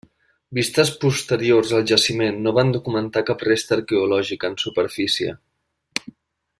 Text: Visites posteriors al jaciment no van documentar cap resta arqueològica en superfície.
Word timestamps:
Visites 0.59 0.91
posteriors 1.03 1.73
al 1.79 1.83
jaciment 1.91 2.39
no 2.47 2.53
van 2.59 2.73
documentar 2.77 3.23
cap 3.29 3.45
resta 3.51 3.77
arqueològica 3.81 4.51
en 4.53 4.61
superfície. 4.65 5.37